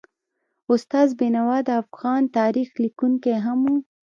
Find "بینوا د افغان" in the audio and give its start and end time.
1.19-2.21